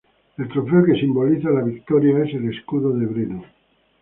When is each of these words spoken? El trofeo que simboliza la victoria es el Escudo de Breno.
El 0.39 0.49
trofeo 0.49 0.83
que 0.83 0.95
simboliza 0.99 1.51
la 1.51 1.61
victoria 1.61 2.23
es 2.23 2.33
el 2.33 2.49
Escudo 2.51 2.91
de 2.97 3.05
Breno. 3.05 3.43